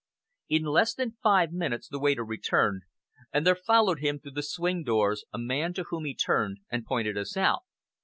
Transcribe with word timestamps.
In 0.49 0.63
less 0.63 0.95
than 0.95 1.17
five 1.21 1.51
minutes 1.51 1.87
the 1.87 1.99
waiter 1.99 2.25
returned, 2.25 2.81
and 3.31 3.45
there 3.45 3.53
followed 3.53 3.99
him 3.99 4.17
through 4.17 4.31
the 4.31 4.41
swing 4.41 4.83
doors 4.83 5.25
a 5.31 5.37
man 5.37 5.75
to 5.75 5.83
whom 5.91 6.05
he 6.05 6.15
turned 6.15 6.57
and 6.71 6.83
pointed 6.87 7.19
us 7.19 7.37
out. 7.37 7.61